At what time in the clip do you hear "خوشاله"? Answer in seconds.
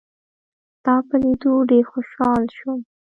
1.91-2.47